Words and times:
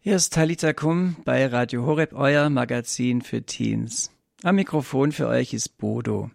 Hier 0.00 0.14
ist 0.14 0.32
Talita 0.32 0.72
Kum 0.72 1.16
bei 1.24 1.44
Radio 1.46 1.84
Horeb, 1.84 2.12
euer 2.12 2.50
Magazin 2.50 3.20
für 3.20 3.42
Teens. 3.42 4.12
Am 4.44 4.54
Mikrofon 4.54 5.10
für 5.10 5.26
euch 5.26 5.52
ist 5.52 5.76
Bodo. 5.76 6.30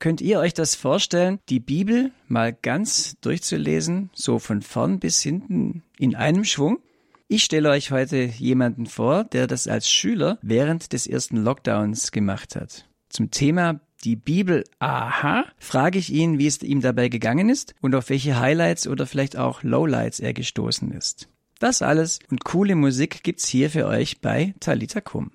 Könnt 0.00 0.20
ihr 0.20 0.40
euch 0.40 0.54
das 0.54 0.74
vorstellen, 0.74 1.38
die 1.48 1.60
Bibel 1.60 2.10
mal 2.26 2.52
ganz 2.52 3.16
durchzulesen, 3.20 4.10
so 4.12 4.40
von 4.40 4.60
vorn 4.60 4.98
bis 4.98 5.22
hinten 5.22 5.84
in 5.98 6.16
einem 6.16 6.44
Schwung? 6.44 6.80
Ich 7.28 7.44
stelle 7.44 7.70
euch 7.70 7.92
heute 7.92 8.24
jemanden 8.24 8.86
vor, 8.86 9.22
der 9.22 9.46
das 9.46 9.68
als 9.68 9.88
Schüler 9.88 10.38
während 10.42 10.92
des 10.92 11.06
ersten 11.06 11.36
Lockdowns 11.36 12.10
gemacht 12.10 12.56
hat. 12.56 12.88
Zum 13.08 13.30
Thema 13.30 13.78
die 14.02 14.16
Bibel 14.16 14.64
aha 14.80 15.44
frage 15.58 16.00
ich 16.00 16.12
ihn, 16.12 16.40
wie 16.40 16.48
es 16.48 16.60
ihm 16.60 16.80
dabei 16.80 17.08
gegangen 17.08 17.50
ist 17.50 17.72
und 17.80 17.94
auf 17.94 18.10
welche 18.10 18.40
Highlights 18.40 18.88
oder 18.88 19.06
vielleicht 19.06 19.36
auch 19.36 19.62
Lowlights 19.62 20.18
er 20.18 20.32
gestoßen 20.32 20.90
ist. 20.90 21.28
Das 21.60 21.82
alles 21.82 22.20
und 22.30 22.44
coole 22.44 22.74
Musik 22.74 23.22
gibt's 23.22 23.46
hier 23.46 23.70
für 23.70 23.86
euch 23.86 24.22
bei 24.22 24.54
Talita 24.60 25.02
Kum. 25.02 25.30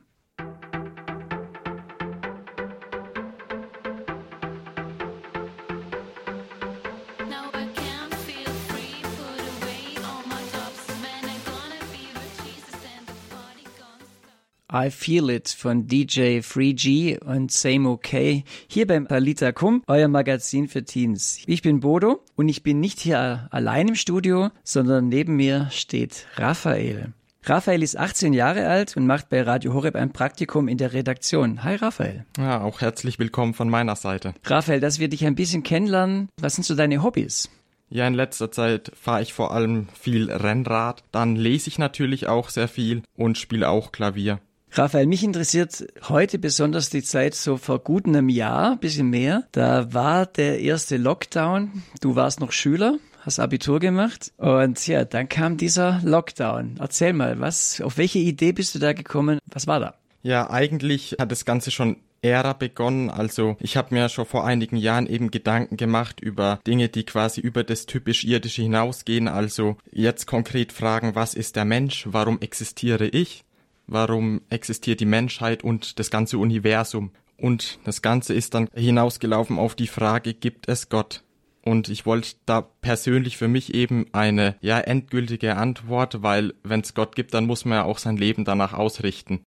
I 14.78 14.92
Feel 14.92 15.30
It 15.30 15.48
von 15.48 15.88
DJ 15.88 16.42
Free 16.42 16.74
G 16.74 17.18
und 17.18 17.50
Same 17.50 17.88
OK 17.88 18.44
hier 18.68 18.86
beim 18.86 19.08
Talita 19.08 19.54
Kum, 19.54 19.82
euer 19.88 20.10
Magazin 20.10 20.68
für 20.68 20.84
Teens. 20.84 21.40
Ich 21.46 21.62
bin 21.62 21.80
Bodo 21.80 22.20
und 22.36 22.50
ich 22.50 22.62
bin 22.62 22.82
nicht 22.82 23.00
hier 23.00 23.48
allein 23.52 23.88
im 23.88 23.96
Studio, 23.96 24.50
sondern 24.66 25.08
neben 25.08 25.38
mir 25.38 25.70
steht 25.72 26.28
Raphael. 26.36 27.14
Raphael 27.46 27.84
ist 27.84 27.98
18 27.98 28.34
Jahre 28.34 28.68
alt 28.68 28.98
und 28.98 29.08
macht 29.08 29.30
bei 29.30 29.44
Radio 29.44 29.74
Horeb 29.74 29.96
ein 29.96 30.12
Praktikum 30.12 30.68
in 30.68 30.78
der 30.78 30.92
Redaktion. 30.92 31.64
Hi 31.64 31.76
Raphael. 31.76 32.26
Ja, 32.38 32.60
auch 32.62 32.82
herzlich 32.82 33.18
willkommen 33.18 33.54
von 33.54 33.70
meiner 33.70 33.96
Seite. 33.96 34.34
Raphael, 34.44 34.82
dass 34.82 35.00
wir 35.00 35.08
dich 35.08 35.26
ein 35.26 35.36
bisschen 35.36 35.64
kennenlernen, 35.64 36.28
was 36.42 36.56
sind 36.56 36.66
so 36.66 36.76
deine 36.76 37.02
Hobbys? 37.02 37.50
Ja, 37.88 38.06
in 38.08 38.14
letzter 38.14 38.52
Zeit 38.52 38.92
fahre 38.94 39.22
ich 39.22 39.32
vor 39.32 39.54
allem 39.54 39.88
viel 39.98 40.30
Rennrad, 40.30 41.04
dann 41.14 41.38
lese 41.38 41.70
ich 41.70 41.80
natürlich 41.80 42.28
auch 42.28 42.50
sehr 42.50 42.68
viel 42.68 43.04
und 43.16 43.38
spiele 43.38 43.70
auch 43.70 43.94
Klavier. 43.94 44.42
Raphael, 44.78 45.06
mich 45.06 45.24
interessiert 45.24 45.88
heute 46.10 46.38
besonders 46.38 46.90
die 46.90 47.02
Zeit 47.02 47.34
so 47.34 47.56
vor 47.56 47.80
gut 47.80 48.06
einem 48.06 48.28
Jahr, 48.28 48.76
bisschen 48.76 49.10
mehr. 49.10 49.44
Da 49.54 49.94
war 49.94 50.26
der 50.26 50.60
erste 50.60 50.98
Lockdown. 50.98 51.84
Du 52.02 52.18
warst 52.18 52.42
noch 52.42 52.52
Schüler, 52.52 53.00
hast 53.22 53.40
Abitur 53.40 53.80
gemacht 53.80 54.34
und 54.36 54.86
ja, 54.86 55.06
dann 55.06 55.30
kam 55.30 55.56
dieser 55.56 56.02
Lockdown. 56.04 56.76
Erzähl 56.78 57.14
mal, 57.14 57.40
was, 57.40 57.80
auf 57.80 57.98
welche 57.98 58.20
Idee 58.20 58.52
bist 58.52 58.76
du 58.76 58.80
da 58.80 58.92
gekommen? 58.92 59.40
Was 59.46 59.66
war 59.66 59.80
da? 59.80 59.96
Ja, 60.24 60.50
eigentlich 60.50 61.16
hat 61.20 61.32
das 61.32 61.46
Ganze 61.46 61.72
schon 61.72 61.96
Ära 62.22 62.52
begonnen. 62.52 63.10
Also 63.10 63.56
ich 63.62 63.78
habe 63.78 63.96
mir 63.96 64.10
schon 64.10 64.26
vor 64.26 64.46
einigen 64.46 64.76
Jahren 64.76 65.08
eben 65.08 65.32
Gedanken 65.32 65.78
gemacht 65.78 66.20
über 66.20 66.60
Dinge, 66.68 66.90
die 66.90 67.06
quasi 67.06 67.40
über 67.40 67.64
das 67.64 67.86
typisch 67.86 68.26
irdische 68.26 68.64
hinausgehen. 68.64 69.30
Also 69.30 69.78
jetzt 69.94 70.26
konkret 70.26 70.74
fragen, 70.74 71.16
was 71.16 71.34
ist 71.34 71.56
der 71.56 71.64
Mensch? 71.64 72.08
Warum 72.10 72.42
existiere 72.42 73.08
ich? 73.08 73.46
Warum 73.88 74.42
existiert 74.50 75.00
die 75.00 75.06
Menschheit 75.06 75.64
und 75.64 76.00
das 76.00 76.12
ganze 76.12 76.38
Universum. 76.38 77.12
Und 77.38 77.80
das 77.84 78.02
Ganze 78.02 78.34
ist 78.34 78.54
dann 78.54 78.70
hinausgelaufen 78.74 79.60
auf 79.60 79.76
die 79.76 79.88
Frage, 79.88 80.34
gibt 80.34 80.70
es 80.70 80.90
Gott? 80.90 81.24
Und 81.64 81.90
ich 81.90 82.06
wollte 82.06 82.36
da 82.46 82.62
persönlich 82.62 83.38
für 83.38 83.48
mich 83.48 83.74
eben 83.74 84.06
eine 84.14 84.56
ja 84.62 84.80
endgültige 84.80 85.58
Antwort, 85.58 86.22
weil 86.22 86.54
wenn 86.64 86.82
es 86.82 86.94
Gott 86.94 87.16
gibt, 87.16 87.34
dann 87.34 87.48
muss 87.48 87.66
man 87.66 87.80
ja 87.80 87.84
auch 87.84 87.98
sein 87.98 88.18
Leben 88.18 88.46
danach 88.46 88.74
ausrichten. 88.74 89.42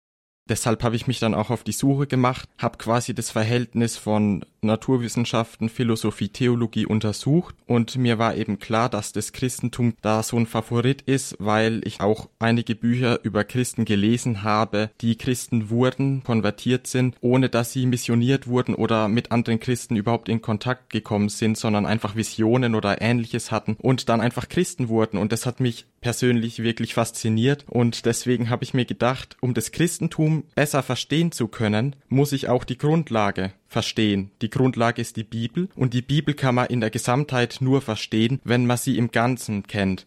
Deshalb 0.49 0.83
habe 0.83 0.97
ich 0.97 1.07
mich 1.07 1.21
dann 1.21 1.35
auch 1.35 1.51
auf 1.51 1.63
die 1.63 1.73
Suche 1.73 2.07
gemacht, 2.07 2.49
habe 2.59 2.79
quasi 2.79 3.15
das 3.15 3.31
Verhältnis 3.31 3.97
von 3.97 4.45
Naturwissenschaften, 4.61 5.69
Philosophie, 5.69 6.29
Theologie 6.29 6.87
untersucht 6.87 7.55
und 7.67 7.97
mir 7.97 8.19
war 8.19 8.37
eben 8.37 8.59
klar, 8.59 8.89
dass 8.89 9.13
das 9.13 9.33
Christentum 9.33 9.95
da 10.03 10.23
so 10.23 10.37
ein 10.37 10.47
Favorit 10.47 11.03
ist, 11.03 11.37
weil 11.39 11.81
ich 11.85 12.01
auch 12.01 12.29
einige 12.39 12.75
Bücher 12.75 13.21
über 13.23 13.45
Christen 13.45 13.85
gelesen 13.85 14.43
habe, 14.43 14.91
die 15.01 15.17
Christen 15.17 15.71
wurden, 15.71 16.23
konvertiert 16.25 16.87
sind, 16.87 17.17
ohne 17.21 17.49
dass 17.49 17.73
sie 17.73 17.87
missioniert 17.87 18.47
wurden 18.47 18.75
oder 18.75 19.09
mit 19.09 19.33
anderen 19.33 19.61
Christen 19.61 19.97
überhaupt 19.97 20.29
in 20.29 20.43
Kontakt 20.43 20.91
gekommen 20.91 21.29
sind, 21.29 21.57
sondern 21.57 21.87
einfach 21.87 22.17
Visionen 22.17 22.75
oder 22.75 23.01
ähnliches 23.01 23.51
hatten 23.51 23.77
und 23.81 24.09
dann 24.09 24.21
einfach 24.21 24.49
Christen 24.49 24.89
wurden. 24.89 25.19
Und 25.19 25.33
das 25.33 25.47
hat 25.47 25.61
mich 25.61 25.87
persönlich 26.01 26.63
wirklich 26.63 26.95
fasziniert. 26.95 27.65
Und 27.69 28.07
deswegen 28.07 28.51
habe 28.51 28.65
ich 28.65 28.75
mir 28.75 28.85
gedacht, 28.85 29.37
um 29.41 29.55
das 29.55 29.73
Christentum 29.73 30.45
besser 30.55 30.83
verstehen 30.83 31.33
zu 31.33 31.49
können, 31.49 31.97
muss 32.09 32.33
ich 32.33 32.49
auch 32.49 32.65
die 32.65 32.79
Grundlage 32.79 33.53
verstehen. 33.69 34.31
Die 34.43 34.51
Grundlage 34.51 35.01
ist 35.01 35.17
die 35.17 35.25
Bibel 35.25 35.69
und 35.77 35.95
die 35.95 36.03
Bibel 36.03 36.35
kann 36.35 36.55
man 36.55 36.67
in 36.67 36.81
der 36.81 36.91
Gesamtheit 36.91 37.59
nur 37.61 37.83
verstehen, 37.83 38.41
wenn 38.45 38.67
man 38.67 38.79
sie 38.79 38.99
im 38.99 39.11
Ganzen 39.11 39.67
kennt. 39.67 40.07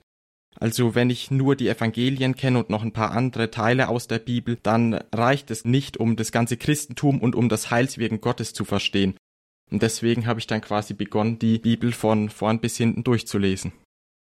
Also 0.59 0.95
wenn 0.95 1.09
ich 1.09 1.31
nur 1.31 1.55
die 1.55 1.69
Evangelien 1.69 2.35
kenne 2.35 2.59
und 2.59 2.69
noch 2.69 2.83
ein 2.83 2.91
paar 2.91 3.11
andere 3.11 3.51
Teile 3.51 3.87
aus 3.87 4.07
der 4.07 4.19
Bibel, 4.19 4.57
dann 4.61 4.99
reicht 5.13 5.49
es 5.49 5.63
nicht, 5.63 5.97
um 5.97 6.15
das 6.15 6.31
ganze 6.31 6.57
Christentum 6.57 7.21
und 7.21 7.35
um 7.35 7.47
das 7.47 7.71
Heilswirken 7.71 8.19
Gottes 8.19 8.53
zu 8.53 8.65
verstehen. 8.65 9.15
Und 9.71 9.81
deswegen 9.81 10.25
habe 10.25 10.39
ich 10.39 10.47
dann 10.47 10.59
quasi 10.59 10.93
begonnen, 10.93 11.39
die 11.39 11.57
Bibel 11.57 11.93
von 11.93 12.29
vorn 12.29 12.59
bis 12.59 12.75
hinten 12.75 13.03
durchzulesen. 13.03 13.71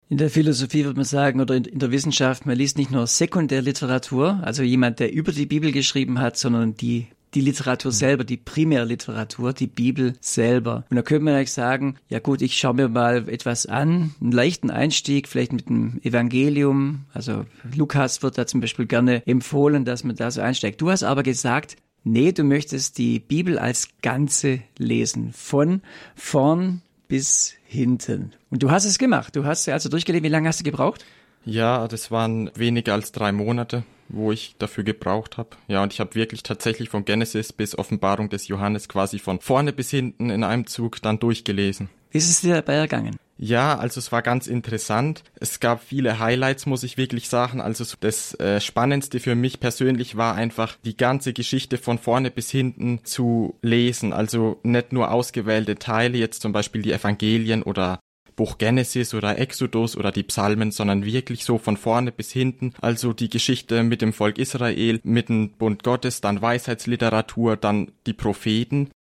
In 0.09 0.17
der 0.17 0.29
Philosophie 0.29 0.83
würde 0.83 0.97
man 0.97 1.05
sagen, 1.05 1.39
oder 1.39 1.55
in, 1.55 1.63
der 1.63 1.91
Wissenschaft, 1.91 2.45
man 2.45 2.57
liest 2.57 2.77
nicht 2.77 2.91
nur 2.91 3.05
Sekundärliteratur, 3.07 4.39
also 4.43 4.63
jemand, 4.63 4.99
der 4.99 5.13
über 5.13 5.31
die 5.31 5.45
Bibel 5.45 5.71
geschrieben 5.71 6.19
hat, 6.19 6.35
sondern 6.35 6.75
die 6.75 7.07
die 7.33 7.41
Literatur 7.41 7.91
selber, 7.91 8.23
die 8.23 8.37
Primärliteratur, 8.37 9.53
die 9.53 9.67
Bibel 9.67 10.13
selber. 10.19 10.85
Und 10.89 10.95
da 10.97 11.01
könnte 11.01 11.25
man 11.25 11.35
eigentlich 11.35 11.53
sagen, 11.53 11.95
ja 12.07 12.19
gut, 12.19 12.41
ich 12.41 12.57
schaue 12.57 12.73
mir 12.73 12.89
mal 12.89 13.29
etwas 13.29 13.65
an, 13.65 14.15
einen 14.21 14.31
leichten 14.31 14.71
Einstieg, 14.71 15.27
vielleicht 15.27 15.53
mit 15.53 15.69
dem 15.69 15.99
Evangelium. 16.03 17.05
Also 17.13 17.45
Lukas 17.75 18.23
wird 18.23 18.37
da 18.37 18.47
zum 18.47 18.61
Beispiel 18.61 18.87
gerne 18.87 19.25
empfohlen, 19.27 19.85
dass 19.85 20.03
man 20.03 20.15
da 20.15 20.31
so 20.31 20.41
einsteigt. 20.41 20.81
Du 20.81 20.89
hast 20.89 21.03
aber 21.03 21.23
gesagt, 21.23 21.77
nee, 22.03 22.31
du 22.31 22.43
möchtest 22.43 22.97
die 22.97 23.19
Bibel 23.19 23.59
als 23.59 23.89
Ganze 24.01 24.61
lesen, 24.77 25.31
von 25.33 25.81
vorn 26.15 26.81
bis 27.07 27.55
hinten. 27.65 28.33
Und 28.49 28.63
du 28.63 28.71
hast 28.71 28.85
es 28.85 28.97
gemacht. 28.97 29.35
Du 29.35 29.45
hast 29.45 29.67
also 29.69 29.89
durchgelesen. 29.89 30.23
Wie 30.23 30.29
lange 30.29 30.47
hast 30.47 30.59
du 30.59 30.63
gebraucht? 30.63 31.05
Ja, 31.45 31.87
das 31.87 32.11
waren 32.11 32.51
weniger 32.55 32.93
als 32.93 33.11
drei 33.11 33.31
Monate, 33.31 33.83
wo 34.09 34.31
ich 34.31 34.55
dafür 34.59 34.83
gebraucht 34.83 35.37
habe. 35.37 35.49
Ja, 35.67 35.83
und 35.83 35.93
ich 35.93 35.99
habe 35.99 36.15
wirklich 36.15 36.43
tatsächlich 36.43 36.89
von 36.89 37.05
Genesis 37.05 37.53
bis 37.53 37.77
Offenbarung 37.77 38.29
des 38.29 38.47
Johannes 38.47 38.89
quasi 38.89 39.19
von 39.19 39.39
vorne 39.39 39.71
bis 39.71 39.89
hinten 39.91 40.29
in 40.29 40.43
einem 40.43 40.67
Zug 40.67 41.01
dann 41.01 41.19
durchgelesen. 41.19 41.89
Wie 42.11 42.17
ist 42.17 42.29
es 42.29 42.41
dir 42.41 42.55
dabei 42.55 42.73
ergangen? 42.73 43.17
Ja, 43.41 43.77
also 43.77 43.99
es 43.99 44.11
war 44.11 44.21
ganz 44.21 44.47
interessant. 44.47 45.23
Es 45.39 45.61
gab 45.61 45.81
viele 45.81 46.19
Highlights, 46.19 46.65
muss 46.65 46.83
ich 46.83 46.97
wirklich 46.97 47.29
sagen. 47.29 47.61
Also 47.61 47.85
das 48.01 48.33
äh, 48.37 48.59
Spannendste 48.59 49.21
für 49.21 49.33
mich 49.33 49.61
persönlich 49.61 50.17
war 50.17 50.35
einfach 50.35 50.75
die 50.83 50.97
ganze 50.97 51.31
Geschichte 51.31 51.77
von 51.77 51.99
vorne 51.99 52.31
bis 52.31 52.51
hinten 52.51 53.05
zu 53.05 53.55
lesen. 53.61 54.11
Also 54.11 54.59
nicht 54.63 54.91
nur 54.91 55.11
ausgewählte 55.11 55.75
Teile, 55.75 56.17
jetzt 56.17 56.41
zum 56.41 56.51
Beispiel 56.51 56.81
die 56.81 56.91
Evangelien 56.91 57.63
oder 57.63 57.99
Buch 58.39 58.57
Genesis 58.57 59.13
oder 59.13 59.37
Exodus 59.37 59.97
oder 59.97 60.13
die 60.13 60.23
Psalmen, 60.23 60.71
sondern 60.71 61.03
wirklich 61.03 61.43
so 61.43 61.57
von 61.57 61.75
vorne 61.75 62.13
bis 62.13 62.31
hinten. 62.31 62.73
Also 62.79 63.11
die 63.11 63.29
Geschichte 63.29 63.83
mit 63.83 64.01
dem 64.01 64.13
Volk 64.13 64.37
Israel, 64.37 65.01
mit 65.03 65.27
dem 65.27 65.49
Bund 65.49 65.83
Gottes, 65.83 66.21
dann 66.21 66.41
Weisheitsliteratur, 66.41 67.57
dann 67.57 67.91
die 68.05 68.13
Propheten 68.13 68.91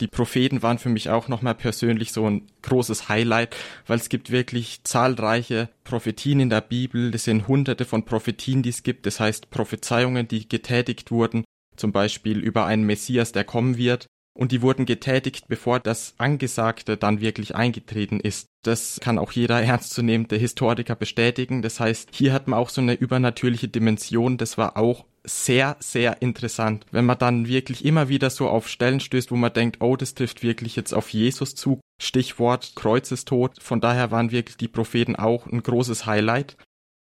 die 0.00 0.08
Propheten 0.08 0.62
waren 0.62 0.78
für 0.78 0.88
mich 0.88 1.10
auch 1.10 1.28
nochmal 1.28 1.54
persönlich 1.54 2.10
so 2.12 2.26
ein 2.26 2.46
großes 2.62 3.10
Highlight, 3.10 3.54
weil 3.86 3.98
es 3.98 4.08
gibt 4.08 4.30
wirklich 4.30 4.82
zahlreiche 4.82 5.68
Prophetien 5.84 6.40
in 6.40 6.48
der 6.48 6.62
Bibel. 6.62 7.10
Das 7.10 7.24
sind 7.24 7.46
hunderte 7.46 7.84
von 7.84 8.06
Prophetien, 8.06 8.62
die 8.62 8.70
es 8.70 8.82
gibt. 8.82 9.04
Das 9.04 9.20
heißt 9.20 9.50
Prophezeiungen, 9.50 10.26
die 10.26 10.48
getätigt 10.48 11.10
wurden, 11.10 11.44
zum 11.76 11.92
Beispiel 11.92 12.38
über 12.38 12.64
einen 12.64 12.84
Messias, 12.84 13.32
der 13.32 13.44
kommen 13.44 13.76
wird. 13.76 14.06
Und 14.32 14.52
die 14.52 14.62
wurden 14.62 14.86
getätigt, 14.86 15.48
bevor 15.48 15.80
das 15.80 16.14
Angesagte 16.18 16.96
dann 16.96 17.20
wirklich 17.20 17.54
eingetreten 17.54 18.20
ist. 18.20 18.46
Das 18.62 18.98
kann 19.00 19.18
auch 19.18 19.32
jeder 19.32 19.60
ernstzunehmende 19.62 20.36
Historiker 20.36 20.94
bestätigen. 20.94 21.62
Das 21.62 21.80
heißt, 21.80 22.10
hier 22.12 22.32
hat 22.32 22.48
man 22.48 22.58
auch 22.58 22.68
so 22.68 22.80
eine 22.80 22.94
übernatürliche 22.94 23.68
Dimension. 23.68 24.36
Das 24.36 24.56
war 24.56 24.76
auch 24.76 25.04
sehr, 25.24 25.76
sehr 25.80 26.22
interessant. 26.22 26.86
Wenn 26.90 27.04
man 27.04 27.18
dann 27.18 27.46
wirklich 27.46 27.84
immer 27.84 28.08
wieder 28.08 28.30
so 28.30 28.48
auf 28.48 28.68
Stellen 28.68 29.00
stößt, 29.00 29.30
wo 29.30 29.36
man 29.36 29.52
denkt, 29.52 29.78
oh, 29.80 29.96
das 29.96 30.14
trifft 30.14 30.42
wirklich 30.42 30.76
jetzt 30.76 30.94
auf 30.94 31.10
Jesus 31.10 31.54
zu. 31.54 31.80
Stichwort 32.00 32.72
Kreuzestod. 32.76 33.62
Von 33.62 33.80
daher 33.80 34.10
waren 34.10 34.30
wirklich 34.30 34.56
die 34.56 34.68
Propheten 34.68 35.16
auch 35.16 35.46
ein 35.46 35.62
großes 35.62 36.06
Highlight. 36.06 36.56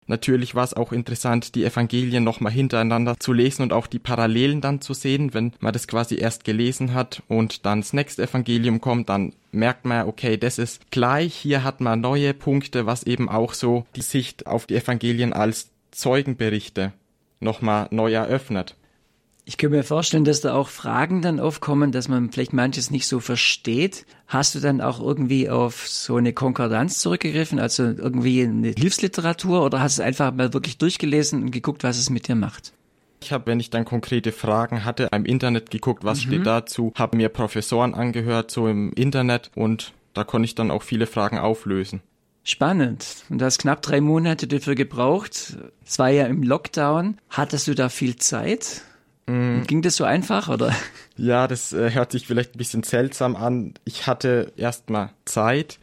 Natürlich 0.08 0.55
war 0.55 0.64
es 0.64 0.75
auch 0.75 0.90
interessant, 0.90 1.55
die 1.55 1.64
Evangelien 1.64 2.25
nochmal 2.25 2.50
hintereinander 2.50 3.20
zu 3.20 3.34
lesen 3.34 3.62
und 3.62 3.75
auch 3.75 3.87
die 3.87 3.99
Parallelen 3.99 4.62
dann 4.62 4.81
zu 4.81 4.94
sehen, 4.94 5.34
wenn 5.34 5.52
man 5.60 5.75
das 5.75 5.87
quasi 5.87 6.16
erst 6.16 6.44
gelesen 6.44 6.94
hat 6.94 7.22
und 7.28 7.66
dann 7.66 7.82
das 7.82 7.93
nächste 7.93 8.22
Evangelium 8.22 8.81
kommt, 8.81 9.10
dann 9.10 9.34
merkt 9.52 9.84
man, 9.84 10.08
okay, 10.08 10.38
das 10.38 10.58
ist 10.58 10.90
gleich, 10.90 11.34
hier 11.34 11.62
hat 11.62 11.82
man 11.82 12.00
neue 12.00 12.32
Punkte, 12.32 12.87
was 12.87 13.02
eben 13.02 13.28
auch 13.28 13.52
so 13.52 13.87
die 13.96 14.02
Sicht 14.02 14.46
auf 14.46 14.66
die 14.66 14.76
Evangelien 14.76 15.34
als 15.34 15.70
Zeugenberichte 15.90 16.93
nochmal 17.40 17.88
neu 17.90 18.12
eröffnet. 18.12 18.76
Ich 19.48 19.56
könnte 19.56 19.78
mir 19.78 19.82
vorstellen, 19.82 20.26
dass 20.26 20.42
da 20.42 20.52
auch 20.52 20.68
Fragen 20.68 21.22
dann 21.22 21.40
aufkommen, 21.40 21.90
dass 21.90 22.06
man 22.06 22.30
vielleicht 22.30 22.52
manches 22.52 22.90
nicht 22.90 23.06
so 23.06 23.18
versteht. 23.18 24.04
Hast 24.26 24.54
du 24.54 24.60
dann 24.60 24.82
auch 24.82 25.00
irgendwie 25.00 25.48
auf 25.48 25.88
so 25.88 26.16
eine 26.16 26.34
Konkordanz 26.34 26.98
zurückgegriffen, 26.98 27.58
also 27.58 27.84
irgendwie 27.84 28.42
eine 28.42 28.74
Hilfsliteratur 28.76 29.64
oder 29.64 29.80
hast 29.80 29.98
du 29.98 30.02
einfach 30.02 30.34
mal 30.34 30.52
wirklich 30.52 30.76
durchgelesen 30.76 31.44
und 31.44 31.50
geguckt, 31.50 31.82
was 31.82 31.96
es 31.96 32.10
mit 32.10 32.28
dir 32.28 32.34
macht? 32.34 32.74
Ich 33.22 33.32
habe, 33.32 33.46
wenn 33.46 33.58
ich 33.58 33.70
dann 33.70 33.86
konkrete 33.86 34.32
Fragen 34.32 34.84
hatte, 34.84 35.08
im 35.12 35.24
Internet 35.24 35.70
geguckt, 35.70 36.04
was 36.04 36.26
mhm. 36.26 36.28
steht 36.28 36.46
dazu, 36.46 36.92
habe 36.94 37.16
mir 37.16 37.30
Professoren 37.30 37.94
angehört, 37.94 38.50
so 38.50 38.68
im 38.68 38.92
Internet 38.92 39.50
und 39.54 39.94
da 40.12 40.24
konnte 40.24 40.44
ich 40.44 40.56
dann 40.56 40.70
auch 40.70 40.82
viele 40.82 41.06
Fragen 41.06 41.38
auflösen. 41.38 42.02
Spannend. 42.44 43.24
Und 43.30 43.38
du 43.38 43.46
hast 43.46 43.56
knapp 43.56 43.80
drei 43.80 44.02
Monate 44.02 44.46
dafür 44.46 44.74
gebraucht. 44.74 45.56
Es 45.86 45.98
war 45.98 46.10
ja 46.10 46.26
im 46.26 46.42
Lockdown. 46.42 47.16
Hattest 47.30 47.66
du 47.66 47.74
da 47.74 47.88
viel 47.88 48.16
Zeit? 48.16 48.82
Mm. 49.28 49.62
Ging 49.66 49.82
das 49.82 49.96
so 49.96 50.04
einfach, 50.04 50.48
oder? 50.48 50.75
Ja, 51.16 51.46
das 51.46 51.72
äh, 51.72 51.90
hört 51.90 52.12
sich 52.12 52.26
vielleicht 52.26 52.54
ein 52.54 52.58
bisschen 52.58 52.82
seltsam 52.82 53.36
an. 53.36 53.75
Ich 53.84 54.06
hatte 54.06 54.52
erstmal 54.56 55.10
Zeit. 55.25 55.78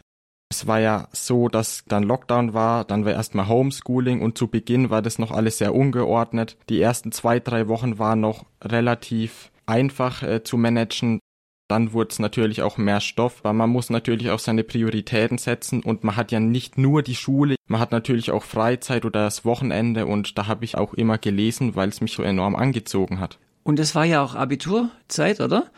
Es 0.50 0.66
war 0.66 0.80
ja 0.80 1.08
so, 1.12 1.48
dass 1.48 1.84
dann 1.88 2.04
Lockdown 2.04 2.54
war, 2.54 2.84
dann 2.84 3.04
war 3.04 3.12
erstmal 3.12 3.48
Homeschooling 3.48 4.22
und 4.22 4.38
zu 4.38 4.48
Beginn 4.48 4.90
war 4.90 5.02
das 5.02 5.18
noch 5.18 5.32
alles 5.32 5.58
sehr 5.58 5.74
ungeordnet. 5.74 6.56
Die 6.68 6.80
ersten 6.80 7.10
zwei, 7.10 7.40
drei 7.40 7.66
Wochen 7.68 7.98
waren 7.98 8.20
noch 8.20 8.46
relativ 8.62 9.50
einfach 9.66 10.22
äh, 10.22 10.42
zu 10.44 10.56
managen. 10.56 11.18
Dann 11.68 11.92
wurde 11.92 12.10
es 12.10 12.18
natürlich 12.18 12.62
auch 12.62 12.78
mehr 12.78 13.00
Stoff, 13.00 13.42
weil 13.42 13.52
man 13.52 13.70
muss 13.70 13.90
natürlich 13.90 14.30
auch 14.30 14.38
seine 14.38 14.62
Prioritäten 14.62 15.38
setzen 15.38 15.82
und 15.82 16.04
man 16.04 16.16
hat 16.16 16.30
ja 16.30 16.38
nicht 16.38 16.78
nur 16.78 17.02
die 17.02 17.16
Schule, 17.16 17.56
man 17.66 17.80
hat 17.80 17.90
natürlich 17.90 18.30
auch 18.30 18.44
Freizeit 18.44 19.04
oder 19.04 19.24
das 19.24 19.44
Wochenende 19.44 20.06
und 20.06 20.38
da 20.38 20.46
habe 20.46 20.64
ich 20.64 20.76
auch 20.76 20.94
immer 20.94 21.18
gelesen, 21.18 21.74
weil 21.74 21.88
es 21.88 22.00
mich 22.00 22.12
so 22.12 22.22
enorm 22.22 22.54
angezogen 22.54 23.18
hat. 23.18 23.38
Und 23.64 23.80
es 23.80 23.96
war 23.96 24.04
ja 24.04 24.22
auch 24.22 24.36
Abiturzeit, 24.36 25.40
oder? 25.40 25.70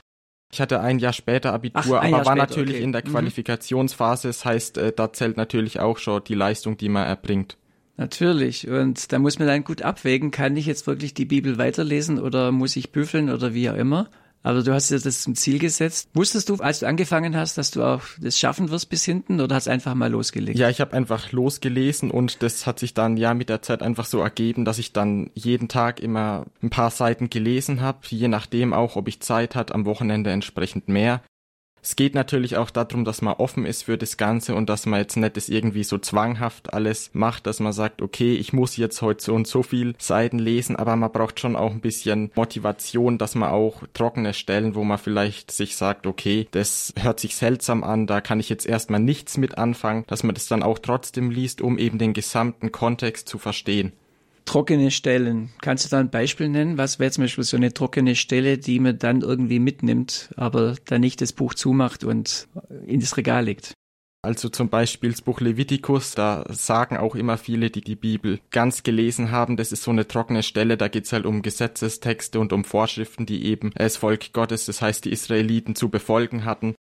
Ich 0.53 0.61
hatte 0.61 0.81
ein 0.81 0.99
Jahr 0.99 1.13
später 1.13 1.53
Abitur, 1.53 2.01
Ach, 2.01 2.05
aber 2.05 2.13
war 2.13 2.25
später, 2.25 2.37
natürlich 2.37 2.77
okay. 2.77 2.85
in 2.85 2.93
der 2.93 3.03
mhm. 3.05 3.11
Qualifikationsphase. 3.11 4.29
Das 4.29 4.45
heißt, 4.45 4.79
äh, 4.79 4.93
da 4.95 5.13
zählt 5.13 5.37
natürlich 5.37 5.81
auch 5.81 5.99
schon 5.99 6.23
die 6.25 6.35
Leistung, 6.35 6.77
die 6.77 6.89
man 6.89 7.07
erbringt. 7.07 7.57
Natürlich. 7.97 8.69
Und 8.69 9.13
da 9.13 9.19
muss 9.19 9.39
man 9.39 9.49
dann 9.49 9.65
gut 9.65 9.83
abwägen, 9.83 10.31
kann 10.31 10.57
ich 10.57 10.67
jetzt 10.67 10.87
wirklich 10.87 11.15
die 11.15 11.25
Bibel 11.25 11.59
weiterlesen 11.59 12.19
oder 12.19 12.53
muss 12.53 12.77
ich 12.77 12.93
büffeln 12.93 13.29
oder 13.29 13.55
wie 13.55 13.69
auch 13.69 13.75
immer. 13.75 14.09
Aber 14.43 14.63
du 14.63 14.73
hast 14.73 14.91
dir 14.91 14.99
das 14.99 15.23
zum 15.23 15.35
Ziel 15.35 15.59
gesetzt. 15.59 16.09
Wusstest 16.15 16.49
du, 16.49 16.57
als 16.57 16.81
du 16.81 16.87
angefangen 16.87 17.37
hast, 17.37 17.59
dass 17.59 17.71
du 17.71 17.83
auch 17.83 18.03
das 18.21 18.39
schaffen 18.39 18.71
wirst 18.71 18.89
bis 18.89 19.05
hinten 19.05 19.41
oder 19.41 19.55
hast 19.55 19.69
einfach 19.69 19.95
mal 19.95 20.11
losgelegt? 20.11 20.59
Ja, 20.59 20.71
ich 20.71 20.81
habe 20.81 20.95
einfach 20.95 21.33
losgelesen 21.33 22.11
und 22.11 22.43
das 22.43 22.67
hat 22.67 22.79
sich 22.79 22.95
dann 22.95 23.17
ja 23.17 23.35
mit 23.35 23.49
der 23.49 23.63
Zeit 23.63 23.83
einfach 23.83 24.05
so 24.05 24.21
ergeben, 24.21 24.65
dass 24.65 24.79
ich 24.79 24.93
dann 24.93 25.31
jeden 25.35 25.69
Tag 25.69 26.01
immer 26.01 26.47
ein 26.63 26.71
paar 26.71 26.91
Seiten 26.91 27.31
gelesen 27.31 27.81
habe, 27.81 27.99
je 28.09 28.29
nachdem 28.29 28.73
auch, 28.73 28.97
ob 28.97 29.09
ich 29.09 29.21
Zeit 29.21 29.55
hat, 29.55 29.73
am 29.73 29.85
Wochenende 29.85 30.31
entsprechend 30.31 30.89
mehr. 30.89 31.23
Es 31.83 31.97
geht 31.97 32.15
natürlich 32.15 32.57
auch 32.57 32.71
darum, 32.71 33.05
dass 33.05 33.23
man 33.23 33.35
offen 33.35 33.67
ist 33.67 33.85
für 33.85 33.99
das 33.99 34.17
Ganze 34.17 34.55
und 34.55 34.69
dass 34.69 34.87
man 34.87 35.01
jetzt 35.01 35.17
nicht 35.17 35.37
das 35.37 35.49
irgendwie 35.49 35.85
so 35.85 35.99
zwanghaft 35.99 36.73
alles 36.73 37.11
macht, 37.13 37.47
dass 37.47 37.61
man 37.61 37.73
sagt, 37.73 38.03
okay, 38.03 38.35
ich 38.35 38.53
muss 38.53 38.77
jetzt 38.77 39.03
heute 39.03 39.25
so 39.25 39.35
und 39.35 39.47
so 39.47 39.63
viel 39.63 39.95
Seiten 39.99 40.39
lesen, 40.39 40.77
aber 40.77 40.97
man 40.97 41.13
braucht 41.13 41.41
schon 41.41 41.57
auch 41.57 41.71
ein 41.71 41.81
bisschen 41.81 42.31
Motivation, 42.35 43.19
dass 43.19 43.35
man 43.35 43.51
auch 43.51 43.83
trockene 43.95 44.35
Stellen, 44.35 44.75
wo 44.75 44.85
man 44.85 44.99
vielleicht 44.99 45.51
sich 45.51 45.77
sagt, 45.77 46.07
okay, 46.07 46.49
das 46.51 46.93
hört 46.99 47.21
sich 47.21 47.37
seltsam 47.37 47.85
an, 47.85 48.07
da 48.07 48.21
kann 48.21 48.41
ich 48.41 48.49
jetzt 48.49 48.67
erstmal 48.67 49.01
nichts 49.01 49.37
mit 49.37 49.59
anfangen, 49.59 50.05
dass 50.07 50.23
man 50.23 50.35
das 50.35 50.47
dann 50.47 50.63
auch 50.63 50.79
trotzdem 50.79 51.31
liest, 51.31 51.61
um 51.61 51.79
eben 51.79 51.99
den 51.99 52.13
gesamten 52.13 52.73
Kontext 52.73 53.29
zu 53.29 53.39
verstehen 53.39 53.93
trockene 54.49 54.91
Stellen. 54.91 55.51
Kannst 55.61 55.85
du 55.85 55.91
da 55.91 56.01
ein 56.01 56.09
Beispiel 56.09 56.49
nennen? 56.49 56.79
Was 56.79 56.99
wäre 56.99 57.11
zum 57.11 57.25
Beispiel 57.25 57.45
so 57.45 57.59
eine 57.59 57.75
trockene 57.75 58.17
Stelle, 58.17 58.57
die 58.57 58.81
man 58.81 58.99
dann 58.99 59.21
irgendwie 59.21 59.59
mitnimmt, 59.59 60.31
aber 60.37 60.77
dann 60.87 61.03
nicht 61.03 61.21
das 61.21 61.35
Buch 61.35 61.53
zumacht 61.53 62.03
und 62.03 62.49
in 62.87 63.01
das 63.01 63.19
Regal 63.19 63.45
legt? 63.45 63.75
Also 64.23 64.49
zum 64.49 64.71
Beispiel 64.71 65.11
das 65.11 65.21
Buch 65.21 65.41
Levitikus, 65.41 66.13
da 66.13 66.47
sagen 66.49 66.97
auch 66.97 67.15
immer 67.15 67.37
viele, 67.37 67.71
die 67.71 67.83
die 67.83 67.95
Bibel 67.95 68.41
ganz 68.51 68.83
gelesen 68.83 69.31
haben, 69.31 69.59
das 69.59 69.71
ist 69.71 69.83
so 69.83 69.91
eine 69.91 70.09
trockene 70.09 70.43
Stelle, 70.43 70.79
da 70.79 70.89
geht's 70.89 71.13
halt 71.13 71.27
um 71.27 71.43
Gesetzestexte 71.43 72.41
und 72.41 72.53
um 72.55 72.65
Vorschriften, 72.65 73.27
die 73.27 73.45
eben 73.45 73.71
das 73.77 73.99
Volk 73.99 74.33
Gottes, 74.33 74.65
das 74.65 74.81
heißt 74.81 75.05
die 75.05 75.13
Israeliten, 75.13 75.77
zu 75.77 75.91
befolgen 75.91 76.47
hatten. 76.47 76.75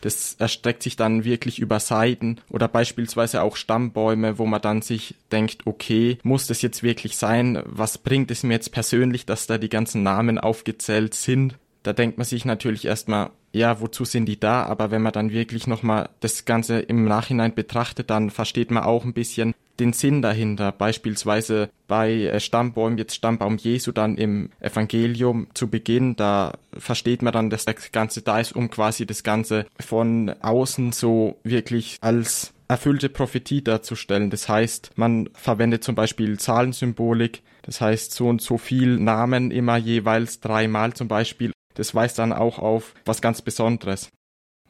Das 0.00 0.36
erstreckt 0.38 0.82
sich 0.82 0.96
dann 0.96 1.24
wirklich 1.24 1.58
über 1.58 1.80
Seiten 1.80 2.38
oder 2.48 2.68
beispielsweise 2.68 3.42
auch 3.42 3.56
Stammbäume, 3.56 4.38
wo 4.38 4.46
man 4.46 4.60
dann 4.60 4.82
sich 4.82 5.14
denkt, 5.30 5.66
okay, 5.66 6.18
muss 6.22 6.46
das 6.46 6.62
jetzt 6.62 6.82
wirklich 6.82 7.16
sein? 7.16 7.62
Was 7.66 7.98
bringt 7.98 8.30
es 8.30 8.42
mir 8.42 8.54
jetzt 8.54 8.72
persönlich, 8.72 9.26
dass 9.26 9.46
da 9.46 9.58
die 9.58 9.68
ganzen 9.68 10.02
Namen 10.02 10.38
aufgezählt 10.38 11.14
sind? 11.14 11.56
Da 11.82 11.92
denkt 11.92 12.18
man 12.18 12.26
sich 12.26 12.44
natürlich 12.44 12.84
erstmal, 12.84 13.30
ja, 13.52 13.80
wozu 13.80 14.04
sind 14.04 14.26
die 14.26 14.38
da? 14.38 14.64
Aber 14.64 14.90
wenn 14.90 15.02
man 15.02 15.12
dann 15.12 15.30
wirklich 15.30 15.66
nochmal 15.66 16.10
das 16.20 16.44
Ganze 16.44 16.80
im 16.80 17.04
Nachhinein 17.04 17.54
betrachtet, 17.54 18.10
dann 18.10 18.30
versteht 18.30 18.70
man 18.70 18.84
auch 18.84 19.04
ein 19.04 19.14
bisschen 19.14 19.54
den 19.80 19.92
Sinn 19.92 20.22
dahinter. 20.22 20.72
Beispielsweise 20.72 21.70
bei 21.88 22.12
äh, 22.12 22.40
Stammbäumen, 22.40 22.98
jetzt 22.98 23.14
Stammbaum 23.14 23.56
Jesu 23.56 23.92
dann 23.92 24.16
im 24.16 24.50
Evangelium 24.60 25.48
zu 25.54 25.68
Beginn, 25.68 26.16
da 26.16 26.52
versteht 26.72 27.22
man 27.22 27.32
dann, 27.32 27.50
dass 27.50 27.64
das 27.64 27.90
Ganze 27.90 28.22
da 28.22 28.38
ist, 28.38 28.54
um 28.54 28.70
quasi 28.70 29.06
das 29.06 29.22
Ganze 29.22 29.66
von 29.78 30.34
außen 30.40 30.92
so 30.92 31.38
wirklich 31.42 31.96
als 32.00 32.52
erfüllte 32.68 33.08
Prophetie 33.08 33.64
darzustellen. 33.64 34.30
Das 34.30 34.48
heißt, 34.48 34.92
man 34.94 35.28
verwendet 35.32 35.82
zum 35.82 35.96
Beispiel 35.96 36.38
Zahlensymbolik, 36.38 37.42
das 37.62 37.80
heißt 37.80 38.12
so 38.12 38.28
und 38.28 38.40
so 38.40 38.58
viel 38.58 38.98
Namen 38.98 39.50
immer 39.50 39.76
jeweils 39.76 40.38
dreimal 40.38 40.92
zum 40.94 41.08
Beispiel 41.08 41.50
das 41.74 41.94
weist 41.94 42.18
dann 42.18 42.32
auch 42.32 42.58
auf 42.58 42.94
was 43.04 43.22
ganz 43.22 43.42
Besonderes. 43.42 44.10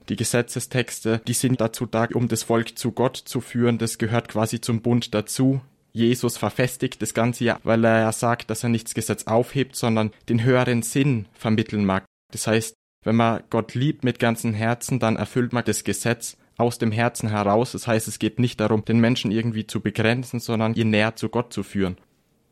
Die 0.08 0.16
Gesetzestexte, 0.16 1.20
die 1.26 1.34
sind 1.34 1.60
dazu 1.60 1.86
da, 1.86 2.08
um 2.14 2.28
das 2.28 2.42
Volk 2.42 2.78
zu 2.78 2.92
Gott 2.92 3.16
zu 3.16 3.40
führen. 3.40 3.78
Das 3.78 3.98
gehört 3.98 4.28
quasi 4.28 4.60
zum 4.60 4.82
Bund 4.82 5.14
dazu. 5.14 5.60
Jesus 5.92 6.36
verfestigt 6.36 7.02
das 7.02 7.14
Ganze 7.14 7.44
ja, 7.44 7.58
weil 7.64 7.84
er 7.84 8.00
ja 8.00 8.12
sagt, 8.12 8.50
dass 8.50 8.62
er 8.62 8.68
nicht 8.68 8.86
das 8.86 8.94
Gesetz 8.94 9.24
aufhebt, 9.24 9.76
sondern 9.76 10.12
den 10.28 10.42
höheren 10.42 10.82
Sinn 10.82 11.26
vermitteln 11.32 11.84
mag. 11.84 12.04
Das 12.32 12.46
heißt, 12.46 12.74
wenn 13.04 13.16
man 13.16 13.42
Gott 13.50 13.74
liebt 13.74 14.04
mit 14.04 14.18
ganzem 14.18 14.52
Herzen, 14.54 14.98
dann 14.98 15.16
erfüllt 15.16 15.52
man 15.52 15.64
das 15.64 15.84
Gesetz 15.84 16.36
aus 16.56 16.78
dem 16.78 16.92
Herzen 16.92 17.30
heraus. 17.30 17.72
Das 17.72 17.86
heißt, 17.86 18.06
es 18.06 18.18
geht 18.18 18.38
nicht 18.38 18.60
darum, 18.60 18.84
den 18.84 19.00
Menschen 19.00 19.30
irgendwie 19.30 19.66
zu 19.66 19.80
begrenzen, 19.80 20.38
sondern 20.38 20.74
ihn 20.74 20.90
näher 20.90 21.16
zu 21.16 21.28
Gott 21.28 21.52
zu 21.52 21.62
führen. 21.62 21.96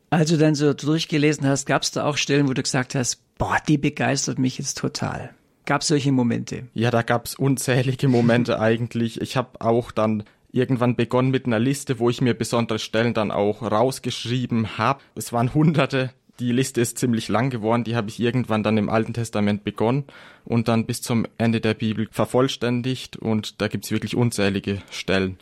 Als 0.09 0.31
du 0.31 0.37
dann 0.37 0.55
so 0.55 0.73
durchgelesen 0.73 1.47
hast, 1.47 1.67
gab 1.67 1.83
es 1.83 1.91
da 1.91 2.05
auch 2.05 2.17
Stellen, 2.17 2.49
wo 2.49 2.53
du 2.53 2.63
gesagt 2.63 2.95
hast, 2.95 3.21
boah, 3.37 3.57
die 3.67 3.77
begeistert 3.77 4.39
mich 4.39 4.57
jetzt 4.57 4.79
total. 4.79 5.35
Gab 5.69 5.81
es 5.81 5.89
solche 5.89 6.11
Momente? 6.11 6.63
Ja, 6.73 6.89
da 6.89 7.03
gab 7.03 7.27
es 7.27 7.35
unzählige 7.35 8.07
Momente 8.07 8.59
eigentlich. 8.59 9.21
Ich 9.21 9.37
habe 9.37 9.61
auch 9.61 9.91
dann 9.91 10.23
irgendwann 10.51 10.95
begonnen 10.95 11.29
mit 11.29 11.45
einer 11.45 11.59
Liste, 11.59 11.99
wo 11.99 12.09
ich 12.09 12.21
mir 12.21 12.33
besondere 12.33 12.79
Stellen 12.79 13.13
dann 13.13 13.29
auch 13.29 13.61
rausgeschrieben 13.61 14.79
habe. 14.79 15.01
Es 15.13 15.31
waren 15.31 15.53
hunderte. 15.53 16.09
Die 16.39 16.51
Liste 16.51 16.81
ist 16.81 16.97
ziemlich 16.97 17.27
lang 17.27 17.51
geworden. 17.51 17.83
Die 17.83 17.95
habe 17.95 18.09
ich 18.09 18.19
irgendwann 18.19 18.63
dann 18.63 18.79
im 18.79 18.89
Alten 18.89 19.13
Testament 19.13 19.63
begonnen 19.63 20.05
und 20.43 20.67
dann 20.67 20.87
bis 20.87 21.03
zum 21.03 21.27
Ende 21.37 21.61
der 21.61 21.75
Bibel 21.75 22.07
vervollständigt. 22.09 23.17
Und 23.17 23.61
da 23.61 23.67
gibt's 23.67 23.91
wirklich 23.91 24.15
unzählige 24.15 24.81
Stellen. 24.89 25.37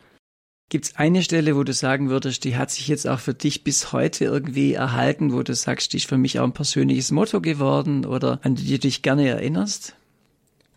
Gibt 0.67 0.87
es 0.87 0.95
eine 0.97 1.23
Stelle, 1.23 1.55
wo 1.55 1.63
du 1.63 1.71
sagen 1.71 2.09
würdest, 2.09 2.43
die 2.43 2.57
hat 2.57 2.69
sich 2.69 2.89
jetzt 2.89 3.07
auch 3.07 3.19
für 3.19 3.33
dich 3.33 3.63
bis 3.63 3.93
heute 3.93 4.25
irgendwie 4.25 4.73
erhalten, 4.73 5.31
wo 5.31 5.41
du 5.41 5.55
sagst, 5.55 5.93
die 5.93 5.97
ist 5.97 6.09
für 6.09 6.17
mich 6.17 6.37
auch 6.37 6.43
ein 6.43 6.51
persönliches 6.51 7.11
Motto 7.11 7.39
geworden 7.39 8.05
oder 8.05 8.41
an 8.43 8.55
die 8.55 8.67
du 8.71 8.79
dich 8.79 9.03
gerne 9.03 9.25
erinnerst? 9.29 9.95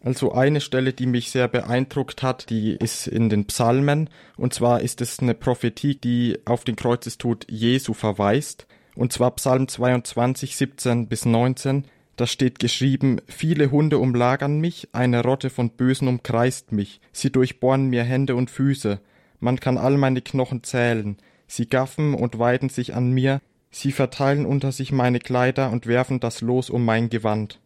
Also 0.03 0.33
eine 0.33 0.61
Stelle, 0.61 0.93
die 0.93 1.07
mich 1.07 1.31
sehr 1.31 1.47
beeindruckt 1.47 2.23
hat, 2.23 2.49
die 2.49 2.73
ist 2.73 3.07
in 3.07 3.29
den 3.29 3.47
Psalmen. 3.47 4.09
Und 4.37 4.55
zwar 4.55 4.81
ist 4.81 5.01
es 5.01 5.21
eine 5.21 5.35
Prophetie, 5.35 5.95
die 5.95 6.39
auf 6.47 6.65
den 6.65 6.77
Kreuzestod 6.77 7.47
Jesu 7.51 7.93
verweist. 7.93 8.67
Und 8.95 9.13
zwar 9.13 9.33
Psalm 9.33 9.69
22, 9.69 10.57
17 10.57 11.07
bis 11.07 11.27
19. 11.27 11.85
Da 12.17 12.27
steht 12.27 12.59
geschrieben, 12.59 13.21
viele 13.27 13.71
Hunde 13.71 13.99
umlagern 13.99 14.61
mich, 14.61 14.89
eine 14.93 15.23
Rotte 15.23 15.49
von 15.49 15.71
Bösen 15.71 16.07
umkreist 16.07 16.71
mich, 16.71 17.01
sie 17.13 17.33
durchbohren 17.33 17.87
mir 17.87 18.05
Hände 18.05 18.35
und 18.35 18.51
Füße, 18.51 19.01
man 19.39 19.59
kann 19.59 19.79
all 19.79 19.97
meine 19.97 20.21
Knochen 20.21 20.63
zählen. 20.63 21.17
Sie 21.47 21.67
gaffen 21.67 22.15
und 22.15 22.39
weiden 22.39 22.69
sich 22.69 22.95
an 22.95 23.11
mir, 23.11 23.41
sie 23.71 23.91
verteilen 23.91 24.47
unter 24.47 24.71
sich 24.71 24.93
meine 24.93 25.19
Kleider 25.19 25.71
und 25.71 25.87
werfen 25.87 26.21
das 26.21 26.43
Los 26.43 26.71
um 26.71 26.85
mein 26.85 27.09
Gewand. 27.09 27.59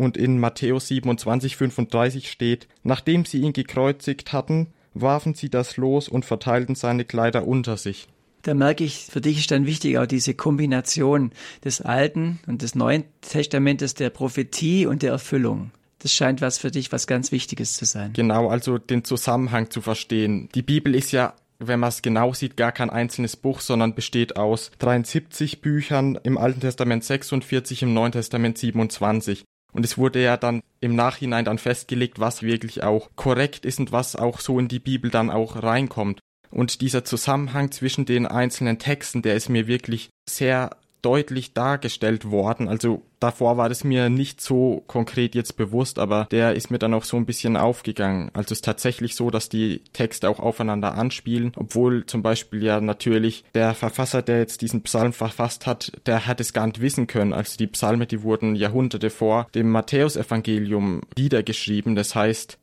Und 0.00 0.16
in 0.16 0.40
Matthäus 0.40 0.88
27, 0.88 1.58
35 1.58 2.30
steht, 2.30 2.68
nachdem 2.82 3.26
sie 3.26 3.42
ihn 3.42 3.52
gekreuzigt 3.52 4.32
hatten, 4.32 4.68
warfen 4.94 5.34
sie 5.34 5.50
das 5.50 5.76
Los 5.76 6.08
und 6.08 6.24
verteilten 6.24 6.74
seine 6.74 7.04
Kleider 7.04 7.46
unter 7.46 7.76
sich. 7.76 8.08
Da 8.40 8.54
merke 8.54 8.82
ich, 8.82 9.08
für 9.10 9.20
dich 9.20 9.40
ist 9.40 9.50
dann 9.50 9.66
wichtig 9.66 9.98
auch 9.98 10.06
diese 10.06 10.32
Kombination 10.32 11.32
des 11.62 11.82
Alten 11.82 12.40
und 12.46 12.62
des 12.62 12.74
Neuen 12.74 13.04
Testamentes, 13.20 13.92
der 13.92 14.08
Prophetie 14.08 14.86
und 14.86 15.02
der 15.02 15.10
Erfüllung. 15.10 15.70
Das 15.98 16.14
scheint 16.14 16.40
was 16.40 16.56
für 16.56 16.70
dich 16.70 16.90
was 16.92 17.06
ganz 17.06 17.30
Wichtiges 17.30 17.74
zu 17.74 17.84
sein. 17.84 18.14
Genau, 18.14 18.48
also 18.48 18.78
den 18.78 19.04
Zusammenhang 19.04 19.68
zu 19.68 19.82
verstehen. 19.82 20.48
Die 20.54 20.62
Bibel 20.62 20.94
ist 20.94 21.12
ja 21.12 21.34
wenn 21.60 21.78
man 21.78 21.90
es 21.90 22.02
genau 22.02 22.32
sieht, 22.32 22.56
gar 22.56 22.72
kein 22.72 22.90
einzelnes 22.90 23.36
Buch, 23.36 23.60
sondern 23.60 23.94
besteht 23.94 24.36
aus 24.36 24.70
73 24.78 25.60
Büchern, 25.60 26.18
im 26.22 26.38
Alten 26.38 26.60
Testament 26.60 27.04
46, 27.04 27.82
im 27.82 27.92
Neuen 27.92 28.12
Testament 28.12 28.56
27. 28.56 29.44
Und 29.72 29.84
es 29.84 29.98
wurde 29.98 30.22
ja 30.22 30.36
dann 30.36 30.62
im 30.80 30.94
Nachhinein 30.94 31.44
dann 31.44 31.58
festgelegt, 31.58 32.18
was 32.18 32.42
wirklich 32.42 32.82
auch 32.82 33.10
korrekt 33.16 33.64
ist 33.64 33.78
und 33.78 33.92
was 33.92 34.16
auch 34.16 34.40
so 34.40 34.58
in 34.58 34.68
die 34.68 34.78
Bibel 34.78 35.10
dann 35.10 35.30
auch 35.30 35.62
reinkommt. 35.62 36.20
Und 36.50 36.80
dieser 36.80 37.04
Zusammenhang 37.04 37.70
zwischen 37.70 38.06
den 38.06 38.26
einzelnen 38.26 38.78
Texten, 38.78 39.22
der 39.22 39.36
ist 39.36 39.48
mir 39.48 39.66
wirklich 39.66 40.10
sehr 40.28 40.70
deutlich 41.02 41.54
dargestellt 41.54 42.30
worden. 42.30 42.68
Also 42.68 43.02
davor 43.20 43.56
war 43.56 43.68
das 43.68 43.84
mir 43.84 44.08
nicht 44.08 44.40
so 44.40 44.82
konkret 44.86 45.34
jetzt 45.34 45.56
bewusst, 45.56 45.98
aber 45.98 46.26
der 46.30 46.54
ist 46.54 46.70
mir 46.70 46.78
dann 46.78 46.94
auch 46.94 47.04
so 47.04 47.16
ein 47.16 47.26
bisschen 47.26 47.56
aufgegangen. 47.56 48.30
Also 48.32 48.46
es 48.48 48.58
ist 48.58 48.64
tatsächlich 48.64 49.14
so, 49.14 49.30
dass 49.30 49.48
die 49.48 49.82
Texte 49.92 50.28
auch 50.28 50.40
aufeinander 50.40 50.94
anspielen, 50.94 51.52
obwohl 51.56 52.06
zum 52.06 52.22
Beispiel 52.22 52.62
ja 52.62 52.80
natürlich 52.80 53.44
der 53.54 53.74
Verfasser, 53.74 54.22
der 54.22 54.38
jetzt 54.38 54.62
diesen 54.62 54.82
Psalm 54.82 55.12
verfasst 55.12 55.66
hat, 55.66 55.92
der 56.06 56.26
hat 56.26 56.40
es 56.40 56.52
gar 56.52 56.66
nicht 56.66 56.80
wissen 56.80 57.06
können. 57.06 57.32
Also 57.32 57.56
die 57.56 57.66
Psalme, 57.66 58.06
die 58.06 58.22
wurden 58.22 58.54
Jahrhunderte 58.54 59.10
vor 59.10 59.46
dem 59.54 59.70
Matthäusevangelium 59.70 61.02
niedergeschrieben. 61.16 61.94
Das 61.94 62.14
heißt, 62.14 62.58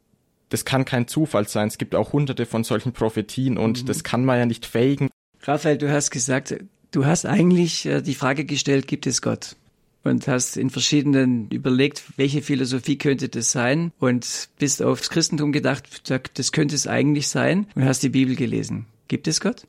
das 0.49 0.65
kann 0.65 0.85
kein 0.85 1.07
Zufall 1.07 1.47
sein. 1.47 1.67
Es 1.67 1.77
gibt 1.77 1.95
auch 1.95 2.13
hunderte 2.13 2.45
von 2.45 2.63
solchen 2.63 2.93
Prophetien 2.93 3.57
und 3.57 3.83
mhm. 3.83 3.85
das 3.87 4.03
kann 4.03 4.23
man 4.23 4.39
ja 4.39 4.45
nicht 4.45 4.65
fähigen. 4.65 5.09
Raphael, 5.43 5.77
du 5.77 5.91
hast 5.91 6.11
gesagt, 6.11 6.55
Du 6.91 7.05
hast 7.05 7.25
eigentlich 7.25 7.85
äh, 7.85 8.01
die 8.01 8.15
Frage 8.15 8.45
gestellt, 8.45 8.87
gibt 8.87 9.07
es 9.07 9.21
Gott? 9.21 9.55
Und 10.03 10.27
hast 10.27 10.55
in 10.55 10.69
verschiedenen 10.69 11.49
überlegt, 11.49 12.03
welche 12.15 12.41
Philosophie 12.41 12.97
könnte 12.97 13.27
das 13.27 13.51
sein? 13.51 13.91
Und 13.99 14.49
bist 14.57 14.81
aufs 14.81 15.09
Christentum 15.09 15.51
gedacht, 15.51 16.09
das 16.35 16.51
könnte 16.51 16.75
es 16.75 16.87
eigentlich 16.87 17.27
sein 17.27 17.67
und 17.75 17.83
hast 17.83 18.03
die 18.03 18.09
Bibel 18.09 18.35
gelesen. 18.35 18.85
Gibt 19.09 19.27
es 19.27 19.41
Gott? 19.41 19.67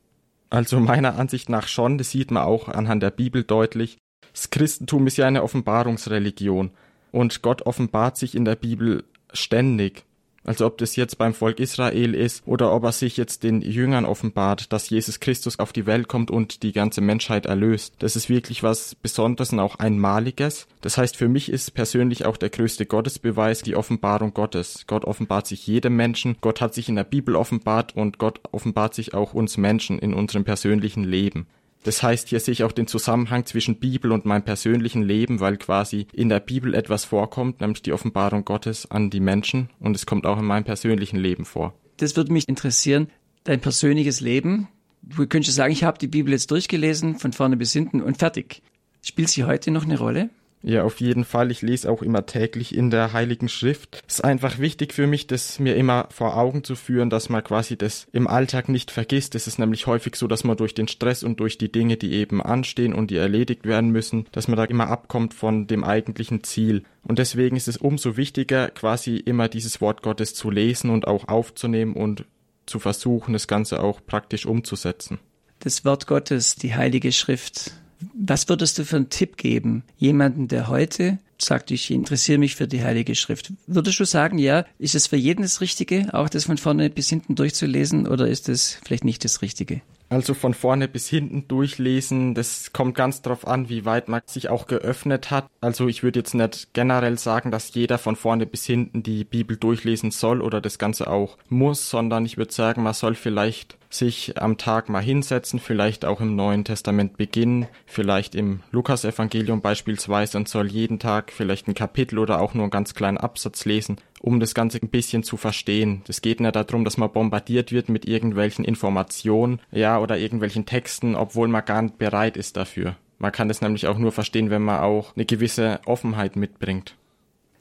Also 0.51 0.81
meiner 0.81 1.19
Ansicht 1.19 1.49
nach 1.49 1.69
schon, 1.69 1.99
das 1.99 2.11
sieht 2.11 2.31
man 2.31 2.45
auch 2.45 2.69
anhand 2.69 3.03
der 3.03 3.11
Bibel 3.11 3.43
deutlich. 3.43 3.99
Das 4.33 4.51
Christentum 4.51 5.07
ist 5.07 5.17
ja 5.17 5.27
eine 5.27 5.43
Offenbarungsreligion 5.43 6.71
und 7.11 7.43
Gott 7.43 7.63
offenbart 7.63 8.17
sich 8.17 8.35
in 8.35 8.45
der 8.45 8.57
Bibel 8.57 9.05
ständig. 9.33 10.05
Also 10.49 10.65
ob 10.65 10.79
das 10.79 10.97
jetzt 10.97 11.19
beim 11.19 11.35
Volk 11.35 11.61
Israel 11.61 12.15
ist 12.15 12.43
oder 12.47 12.73
ob 12.73 12.85
er 12.85 12.93
sich 12.93 13.19
jetzt 13.19 13.43
den 13.43 13.61
Jüngern 13.61 14.07
offenbart, 14.07 14.73
dass 14.73 14.89
Jesus 14.89 15.21
Christus 15.21 15.59
auf 15.59 15.75
die 15.75 15.85
Welt 15.85 16.09
kommt 16.09 16.31
und 16.31 16.63
die 16.63 16.73
ganze 16.73 17.03
Menschheit 17.03 17.45
erlöst. 17.45 17.93
Das 17.99 18.17
ist 18.17 18.31
wirklich 18.31 18.63
was 18.63 18.95
Besonderes 18.95 19.53
und 19.53 19.61
auch 19.61 19.75
Einmaliges. 19.79 20.67
Das 20.81 20.97
heißt, 20.97 21.19
für 21.19 21.29
mich 21.29 21.53
ist 21.53 21.75
persönlich 21.75 22.25
auch 22.25 22.39
der 22.39 22.49
größte 22.49 22.87
Gottesbeweis 22.87 23.61
die 23.61 23.77
Offenbarung 23.77 24.33
Gottes. 24.33 24.85
Gott 24.87 25.05
offenbart 25.05 25.47
sich 25.47 25.67
jedem 25.67 25.97
Menschen. 25.97 26.37
Gott 26.41 26.63
hat 26.63 26.73
sich 26.73 26.89
in 26.89 26.97
der 26.97 27.05
Bibel 27.05 27.37
offenbart 27.37 27.95
und 27.95 28.17
Gott 28.17 28.41
offenbart 28.51 28.95
sich 28.95 29.13
auch 29.13 29.35
uns 29.35 29.59
Menschen 29.59 29.99
in 29.99 30.15
unserem 30.15 30.45
persönlichen 30.45 31.05
Leben. 31.05 31.47
Das 31.85 32.03
heißt, 32.03 32.29
hier 32.29 32.41
sehe 32.41 32.53
ich 32.53 32.65
auch 32.65 32.73
den 32.73 32.87
Zusammenhang 32.87 33.47
zwischen 33.47 33.79
Bibel 33.79 34.13
und 34.13 34.25
meinem 34.25 34.43
persönlichen 34.43 35.03
Leben, 35.03 35.41
weil 35.41 35.57
quasi 35.57 36.07
in 36.13 36.29
der 36.29 36.41
Bibel 36.41 36.75
etwas 36.75 37.05
vorkommt, 37.05 37.61
nämlich 37.61 37.83
die 37.83 37.93
Offenbarung 37.93 38.45
Gottes 38.45 38.91
an 38.91 39.11
die 39.11 39.21
Menschen 39.21 39.71
und 39.79 39.95
es 39.95 40.05
kommt 40.05 40.27
auch 40.27 40.39
in 40.39 40.45
meinem 40.45 40.65
persönlichen 40.65 41.19
Leben 41.19 41.45
vor. 41.45 41.75
Das 41.99 42.17
würde 42.17 42.33
mich 42.33 42.49
interessieren, 42.49 43.09
dein 43.45 43.61
persönliches 43.61 44.21
Leben. 44.21 44.69
Du 45.03 45.27
könntest 45.27 45.57
sagen, 45.57 45.73
ich 45.73 45.85
habe 45.85 45.99
die 45.99 46.09
Bibel 46.09 46.33
jetzt 46.33 46.51
durchgelesen, 46.51 47.17
von 47.19 47.33
vorne 47.33 47.57
bis 47.57 47.73
hinten 47.73 48.03
und 48.03 48.19
fertig. 48.19 48.63
Spielt 49.03 49.29
sie 49.29 49.45
heute 49.45 49.71
noch 49.71 49.85
eine 49.85 49.99
Rolle? 49.99 50.31
Ja, 50.63 50.83
auf 50.83 51.01
jeden 51.01 51.25
Fall. 51.25 51.51
Ich 51.51 51.63
lese 51.63 51.91
auch 51.91 52.03
immer 52.03 52.27
täglich 52.27 52.75
in 52.75 52.91
der 52.91 53.13
Heiligen 53.13 53.49
Schrift. 53.49 54.03
Es 54.09 54.17
ist 54.17 54.25
einfach 54.25 54.59
wichtig 54.59 54.93
für 54.93 55.07
mich, 55.07 55.27
das 55.27 55.59
mir 55.59 55.77
immer 55.77 56.09
vor 56.11 56.37
Augen 56.37 56.65
zu 56.65 56.75
führen, 56.75 57.11
dass 57.11 57.29
man 57.29 57.45
quasi 57.45 57.77
das 57.77 58.07
im 58.13 58.27
Alltag 58.27 58.69
nicht 58.69 58.91
vergisst. 58.91 59.35
Es 59.35 59.47
ist 59.47 59.59
nämlich 59.59 59.87
häufig 59.87 60.17
so, 60.17 60.27
dass 60.27 60.45
man 60.45 60.57
durch 60.57 60.75
den 60.75 60.89
Stress 60.89 61.23
und 61.23 61.39
durch 61.41 61.59
die 61.59 61.71
Dinge, 61.71 61.97
die 61.97 62.13
eben 62.13 62.43
anstehen 62.43 62.93
und 62.93 63.11
die 63.11 63.17
erledigt 63.17 63.67
werden 63.67 63.91
müssen, 63.91 64.27
dass 64.33 64.49
man 64.49 64.57
da 64.57 64.65
immer 64.65 64.89
abkommt 64.89 65.33
von 65.33 65.69
dem 65.69 65.85
eigentlichen 65.85 66.43
Ziel. 66.43 66.83
Und 67.03 67.19
deswegen 67.19 67.57
ist 67.57 67.69
es 67.69 67.77
umso 67.77 68.17
wichtiger, 68.17 68.69
quasi 68.71 69.17
immer 69.17 69.49
dieses 69.49 69.81
Wort 69.81 70.03
Gottes 70.03 70.35
zu 70.35 70.51
lesen 70.51 70.91
und 70.91 71.07
auch 71.07 71.29
aufzunehmen 71.29 71.95
und 71.95 72.25
zu 72.67 72.81
versuchen, 72.81 73.33
das 73.33 73.47
Ganze 73.47 73.83
auch 73.83 74.01
praktisch 74.05 74.45
umzusetzen. 74.45 75.19
Das 75.61 75.85
Wort 75.85 76.07
Gottes, 76.07 76.57
die 76.57 76.75
Heilige 76.75 77.13
Schrift, 77.13 77.73
was 78.15 78.49
würdest 78.49 78.79
du 78.79 78.85
für 78.85 78.97
einen 78.97 79.11
Tipp 79.11 79.37
geben? 79.37 79.83
Jemanden, 79.97 80.49
der 80.49 80.69
heute 80.69 81.19
sagt, 81.41 81.71
ich 81.71 81.91
interessiere 81.91 82.39
mich 82.39 82.57
für 82.57 82.67
die 82.67 82.83
Heilige 82.83 83.15
Schrift. 83.15 83.53
Würdest 83.67 84.01
du 84.01 84.05
sagen, 84.05 84.39
ja, 84.39 84.65
ist 84.79 84.95
es 84.95 85.07
für 85.07 85.17
jeden 85.17 85.43
das 85.43 85.61
Richtige, 85.61 86.09
auch 86.13 86.29
das 86.29 86.45
von 86.45 86.59
vorne 86.59 86.91
bis 86.91 87.09
hinten 87.09 87.35
durchzulesen, 87.35 88.07
oder 88.09 88.29
ist 88.29 88.49
es 88.49 88.81
vielleicht 88.85 89.05
nicht 89.05 89.25
das 89.25 89.43
Richtige? 89.43 89.81
Also 90.11 90.33
von 90.33 90.55
vorne 90.55 90.89
bis 90.89 91.07
hinten 91.09 91.49
durchlesen, 91.49 92.35
das 92.35 92.73
kommt 92.73 92.95
ganz 92.95 93.21
drauf 93.21 93.47
an, 93.47 93.69
wie 93.69 93.85
weit 93.85 94.09
man 94.09 94.23
sich 94.25 94.49
auch 94.49 94.67
geöffnet 94.67 95.31
hat. 95.31 95.47
Also 95.61 95.87
ich 95.87 96.03
würde 96.03 96.21
jetzt 96.21 96.35
nicht 96.35 96.73
generell 96.73 97.19
sagen, 97.19 97.51
dass 97.51 97.75
jeder 97.75 97.99
von 97.99 98.17
vorne 98.17 98.47
bis 98.47 98.65
hinten 98.65 99.03
die 99.03 99.25
Bibel 99.25 99.59
durchlesen 99.59 100.11
soll 100.11 100.41
oder 100.41 100.63
das 100.63 100.79
Ganze 100.79 101.11
auch 101.11 101.37
muss, 101.51 101.91
sondern 101.91 102.25
ich 102.25 102.39
würde 102.39 102.55
sagen, 102.55 102.83
man 102.83 102.95
soll 102.95 103.15
vielleicht 103.15 103.78
sich 103.91 104.41
am 104.41 104.59
Tag 104.59 104.89
mal 104.89 105.03
hinsetzen, 105.03 105.59
vielleicht 105.59 106.05
auch 106.05 106.21
im 106.21 106.37
Neuen 106.37 106.65
Testament 106.65 107.17
beginnen, 107.17 107.67
vielleicht 107.87 108.35
im 108.35 108.61
Lukasevangelium 108.71 109.61
beispielsweise 109.61 110.37
und 110.39 110.49
soll 110.49 110.69
jeden 110.69 110.99
Tag 110.99 111.33
vielleicht 111.33 111.69
ein 111.69 111.75
Kapitel 111.75 112.19
oder 112.19 112.41
auch 112.41 112.55
nur 112.55 112.65
einen 112.65 112.71
ganz 112.71 112.95
kleinen 112.95 113.19
Absatz 113.19 113.65
lesen, 113.65 113.97
um 114.21 114.41
das 114.41 114.55
Ganze 114.55 114.79
ein 114.79 114.91
bisschen 114.91 115.23
zu 115.23 115.37
verstehen. 115.37 116.03
Es 116.09 116.21
geht 116.21 116.41
nicht 116.41 116.55
darum, 116.55 116.85
dass 116.85 116.99
man 116.99 117.13
bombardiert 117.13 117.73
wird 117.73 117.89
mit 117.89 118.07
irgendwelchen 118.07 118.65
Informationen, 118.65 119.61
ja, 119.73 119.99
oder 119.99 120.19
irgendwelchen 120.19 120.67
Texten, 120.67 121.15
obwohl 121.15 121.49
man 121.49 121.65
gar 121.65 121.83
nicht 121.83 121.99
bereit 121.99 122.37
ist 122.37 122.57
dafür. 122.57 122.97
Man 123.19 123.33
kann 123.33 123.49
das 123.49 123.63
nämlich 123.63 123.87
auch 123.87 123.99
nur 123.99 124.13
verstehen, 124.13 124.51
wenn 124.51 124.63
man 124.63 124.81
auch 124.81 125.17
eine 125.17 125.25
gewisse 125.25 125.81
Offenheit 125.87 126.37
mitbringt 126.37 126.95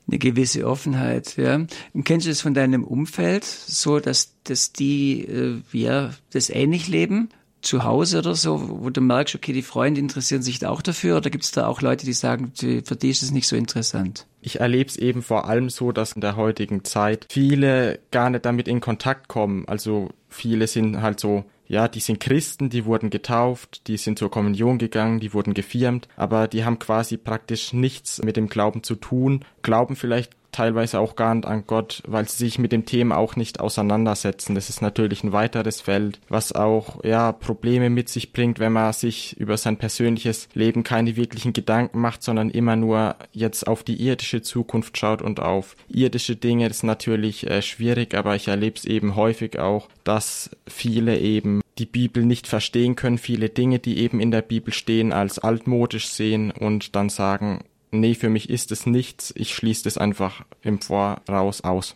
eine 0.07 0.19
gewisse 0.19 0.67
Offenheit, 0.67 1.37
ja. 1.37 1.65
Kennst 2.03 2.25
du 2.25 2.29
das 2.29 2.41
von 2.41 2.53
deinem 2.53 2.83
Umfeld, 2.83 3.43
so 3.43 3.99
dass, 3.99 4.35
dass 4.43 4.73
die 4.73 5.25
äh, 5.25 5.61
ja 5.71 6.11
das 6.31 6.49
ähnlich 6.49 6.87
leben? 6.87 7.29
Zu 7.61 7.83
Hause 7.83 8.19
oder 8.19 8.35
so, 8.35 8.81
wo 8.83 8.89
du 8.91 9.01
merkst, 9.01 9.33
okay, 9.33 9.51
die 9.51 9.63
Freunde 9.63 9.99
interessieren 9.99 10.43
sich 10.43 10.59
da 10.59 10.69
auch 10.69 10.83
dafür, 10.83 11.17
oder 11.17 11.31
gibt 11.31 11.43
es 11.43 11.51
da 11.51 11.67
auch 11.67 11.81
Leute, 11.81 12.05
die 12.05 12.13
sagen, 12.13 12.53
für 12.55 12.95
die 12.95 13.09
ist 13.09 13.23
es 13.23 13.31
nicht 13.31 13.47
so 13.47 13.55
interessant? 13.55 14.27
Ich 14.41 14.59
erlebe 14.59 14.89
es 14.89 14.95
eben 14.95 15.23
vor 15.23 15.49
allem 15.49 15.69
so, 15.69 15.91
dass 15.91 16.13
in 16.13 16.21
der 16.21 16.35
heutigen 16.35 16.85
Zeit 16.85 17.25
viele 17.29 17.99
gar 18.11 18.29
nicht 18.29 18.45
damit 18.45 18.67
in 18.67 18.79
Kontakt 18.79 19.27
kommen. 19.27 19.67
Also 19.67 20.11
viele 20.29 20.67
sind 20.67 21.01
halt 21.01 21.19
so 21.19 21.45
ja, 21.67 21.87
die 21.87 21.99
sind 21.99 22.19
Christen, 22.19 22.69
die 22.69 22.85
wurden 22.85 23.09
getauft, 23.09 23.87
die 23.87 23.97
sind 23.97 24.17
zur 24.17 24.31
Kommunion 24.31 24.77
gegangen, 24.77 25.19
die 25.19 25.33
wurden 25.33 25.53
gefirmt, 25.53 26.07
aber 26.15 26.47
die 26.47 26.63
haben 26.63 26.79
quasi 26.79 27.17
praktisch 27.17 27.73
nichts 27.73 28.23
mit 28.23 28.37
dem 28.37 28.47
Glauben 28.47 28.83
zu 28.83 28.95
tun, 28.95 29.43
glauben 29.61 29.95
vielleicht 29.95 30.31
teilweise 30.57 30.99
auch 30.99 31.15
gar 31.15 31.35
nicht 31.35 31.45
an 31.45 31.65
Gott, 31.67 32.01
weil 32.07 32.27
sie 32.27 32.37
sich 32.37 32.57
mit 32.57 32.71
dem 32.71 32.85
Thema 32.85 33.17
auch 33.17 33.35
nicht 33.35 33.59
auseinandersetzen. 33.59 34.55
Das 34.55 34.69
ist 34.69 34.81
natürlich 34.81 35.23
ein 35.23 35.31
weiteres 35.31 35.81
Feld, 35.81 36.19
was 36.29 36.51
auch 36.51 37.03
ja 37.03 37.31
Probleme 37.31 37.91
mit 37.91 38.09
sich 38.09 38.33
bringt, 38.33 38.57
wenn 38.57 38.73
man 38.73 38.91
sich 38.91 39.37
über 39.37 39.57
sein 39.57 39.77
persönliches 39.77 40.49
Leben 40.55 40.83
keine 40.83 41.15
wirklichen 41.15 41.53
Gedanken 41.53 41.99
macht, 41.99 42.23
sondern 42.23 42.49
immer 42.49 42.75
nur 42.75 43.17
jetzt 43.33 43.67
auf 43.67 43.83
die 43.83 44.01
irdische 44.01 44.41
Zukunft 44.41 44.97
schaut 44.97 45.21
und 45.21 45.39
auf 45.39 45.75
irdische 45.89 46.35
Dinge. 46.35 46.67
Das 46.69 46.77
ist 46.77 46.83
natürlich 46.83 47.45
äh, 47.45 47.61
schwierig, 47.61 48.15
aber 48.15 48.35
ich 48.35 48.47
erlebe 48.47 48.77
es 48.77 48.85
eben 48.85 49.15
häufig 49.15 49.59
auch, 49.59 49.87
dass 50.03 50.49
viele 50.67 51.19
eben 51.19 51.61
die 51.77 51.85
Bibel 51.85 52.25
nicht 52.25 52.47
verstehen 52.47 52.95
können, 52.95 53.19
viele 53.19 53.49
Dinge, 53.49 53.77
die 53.77 53.99
eben 53.99 54.19
in 54.19 54.31
der 54.31 54.41
Bibel 54.41 54.73
stehen, 54.73 55.13
als 55.13 55.37
altmodisch 55.37 56.07
sehen 56.07 56.49
und 56.49 56.95
dann 56.95 57.09
sagen, 57.09 57.59
nee, 57.91 58.15
für 58.15 58.29
mich 58.29 58.49
ist 58.49 58.71
es 58.71 58.85
nichts, 58.85 59.33
ich 59.35 59.53
schließe 59.53 59.83
das 59.83 59.97
einfach 59.97 60.45
im 60.61 60.81
Voraus 60.81 61.61
aus. 61.61 61.95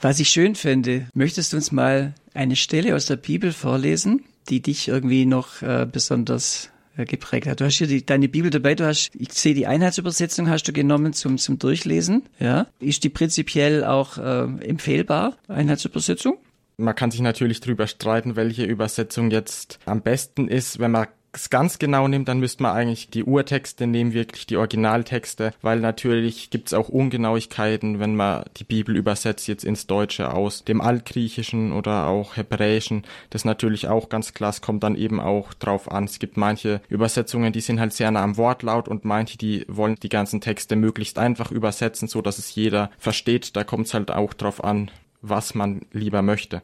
Was 0.00 0.20
ich 0.20 0.28
schön 0.28 0.54
finde, 0.54 1.08
möchtest 1.14 1.52
du 1.52 1.56
uns 1.56 1.72
mal 1.72 2.14
eine 2.34 2.56
Stelle 2.56 2.94
aus 2.94 3.06
der 3.06 3.16
Bibel 3.16 3.52
vorlesen, 3.52 4.24
die 4.48 4.62
dich 4.62 4.88
irgendwie 4.88 5.26
noch 5.26 5.60
äh, 5.62 5.86
besonders 5.90 6.70
äh, 6.96 7.04
geprägt 7.04 7.46
hat. 7.46 7.60
Du 7.60 7.64
hast 7.64 7.78
hier 7.78 7.88
die, 7.88 8.06
deine 8.06 8.28
Bibel 8.28 8.50
dabei, 8.50 8.74
du 8.76 8.86
hast, 8.86 9.10
ich 9.14 9.32
sehe 9.32 9.54
die 9.54 9.66
Einheitsübersetzung 9.66 10.48
hast 10.48 10.64
du 10.64 10.72
genommen 10.72 11.12
zum, 11.14 11.36
zum 11.38 11.58
Durchlesen, 11.58 12.22
ja. 12.38 12.66
Ist 12.78 13.02
die 13.02 13.08
prinzipiell 13.08 13.84
auch 13.84 14.18
äh, 14.18 14.44
empfehlbar, 14.64 15.36
Einheitsübersetzung? 15.48 16.38
Man 16.76 16.94
kann 16.94 17.10
sich 17.10 17.20
natürlich 17.20 17.60
darüber 17.60 17.88
streiten, 17.88 18.36
welche 18.36 18.64
Übersetzung 18.64 19.32
jetzt 19.32 19.80
am 19.84 20.00
besten 20.00 20.46
ist. 20.46 20.78
Wenn 20.78 20.92
man 20.92 21.08
es 21.32 21.50
ganz 21.50 21.78
genau 21.78 22.08
nimmt, 22.08 22.28
dann 22.28 22.40
müsste 22.40 22.62
man 22.62 22.74
eigentlich 22.74 23.10
die 23.10 23.24
Urtexte 23.24 23.86
nehmen, 23.86 24.12
wirklich 24.12 24.46
die 24.46 24.56
Originaltexte, 24.56 25.52
weil 25.62 25.80
natürlich 25.80 26.50
gibt 26.50 26.68
es 26.68 26.74
auch 26.74 26.88
Ungenauigkeiten, 26.88 28.00
wenn 28.00 28.16
man 28.16 28.44
die 28.56 28.64
Bibel 28.64 28.96
übersetzt 28.96 29.46
jetzt 29.46 29.64
ins 29.64 29.86
Deutsche 29.86 30.32
aus 30.32 30.64
dem 30.64 30.80
Altgriechischen 30.80 31.72
oder 31.72 32.06
auch 32.06 32.36
Hebräischen. 32.36 33.04
Das 33.30 33.44
natürlich 33.44 33.88
auch 33.88 34.08
ganz 34.08 34.32
klar, 34.32 34.50
es 34.50 34.60
kommt 34.60 34.82
dann 34.82 34.96
eben 34.96 35.20
auch 35.20 35.52
drauf 35.54 35.90
an. 35.90 36.04
Es 36.04 36.18
gibt 36.18 36.36
manche 36.36 36.80
Übersetzungen, 36.88 37.52
die 37.52 37.60
sind 37.60 37.80
halt 37.80 37.92
sehr 37.92 38.10
nah 38.10 38.22
am 38.22 38.36
Wortlaut 38.36 38.88
und 38.88 39.04
manche, 39.04 39.38
die 39.38 39.64
wollen 39.68 39.96
die 39.96 40.08
ganzen 40.08 40.40
Texte 40.40 40.76
möglichst 40.76 41.18
einfach 41.18 41.52
übersetzen, 41.52 42.08
so 42.08 42.22
dass 42.22 42.38
es 42.38 42.54
jeder 42.54 42.90
versteht. 42.98 43.54
Da 43.56 43.64
kommt 43.64 43.86
es 43.86 43.94
halt 43.94 44.10
auch 44.10 44.34
drauf 44.34 44.64
an, 44.64 44.90
was 45.20 45.54
man 45.54 45.82
lieber 45.92 46.22
möchte. 46.22 46.62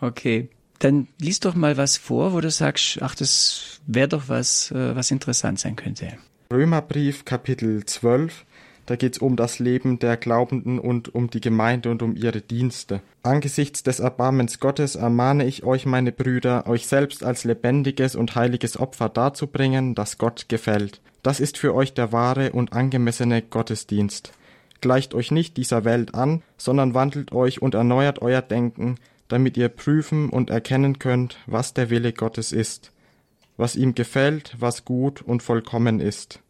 Okay. 0.00 0.48
Dann 0.80 1.08
lies 1.18 1.40
doch 1.40 1.54
mal 1.54 1.76
was 1.76 1.98
vor, 1.98 2.32
wo 2.32 2.40
du 2.40 2.50
sagst, 2.50 2.98
ach, 3.02 3.14
das 3.14 3.80
wäre 3.86 4.08
doch 4.08 4.28
was, 4.28 4.70
äh, 4.72 4.96
was 4.96 5.10
interessant 5.10 5.60
sein 5.60 5.76
könnte. 5.76 6.14
Römerbrief, 6.52 7.24
Kapitel 7.24 7.84
12. 7.84 8.44
Da 8.86 8.96
geht 8.96 9.12
es 9.12 9.18
um 9.18 9.36
das 9.36 9.58
Leben 9.58 9.98
der 9.98 10.16
Glaubenden 10.16 10.78
und 10.80 11.14
um 11.14 11.30
die 11.30 11.40
Gemeinde 11.40 11.90
und 11.90 12.02
um 12.02 12.16
ihre 12.16 12.40
Dienste. 12.40 13.02
Angesichts 13.22 13.82
des 13.82 14.00
Erbarmens 14.00 14.58
Gottes 14.58 14.96
ermahne 14.96 15.44
ich 15.44 15.64
euch, 15.64 15.84
meine 15.84 16.12
Brüder, 16.12 16.66
euch 16.66 16.86
selbst 16.86 17.22
als 17.22 17.44
lebendiges 17.44 18.16
und 18.16 18.34
heiliges 18.34 18.80
Opfer 18.80 19.10
darzubringen, 19.10 19.94
das 19.94 20.18
Gott 20.18 20.48
gefällt. 20.48 21.00
Das 21.22 21.40
ist 21.40 21.58
für 21.58 21.74
euch 21.74 21.92
der 21.92 22.10
wahre 22.10 22.52
und 22.52 22.72
angemessene 22.72 23.42
Gottesdienst. 23.42 24.32
Gleicht 24.80 25.14
euch 25.14 25.30
nicht 25.30 25.58
dieser 25.58 25.84
Welt 25.84 26.14
an, 26.14 26.42
sondern 26.56 26.94
wandelt 26.94 27.32
euch 27.32 27.60
und 27.60 27.74
erneuert 27.74 28.22
euer 28.22 28.40
Denken, 28.40 28.96
damit 29.30 29.56
ihr 29.56 29.68
prüfen 29.68 30.28
und 30.28 30.50
erkennen 30.50 30.98
könnt, 30.98 31.38
was 31.46 31.72
der 31.72 31.88
Wille 31.88 32.12
Gottes 32.12 32.52
ist, 32.52 32.92
was 33.56 33.76
ihm 33.76 33.94
gefällt, 33.94 34.56
was 34.58 34.84
gut 34.84 35.22
und 35.22 35.42
vollkommen 35.42 36.00
ist. 36.00 36.40